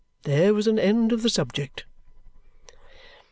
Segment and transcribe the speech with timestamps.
[0.23, 1.85] There was an end of the subject."